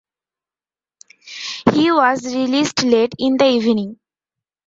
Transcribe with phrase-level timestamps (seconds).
[1.73, 3.99] He was released late in the evening.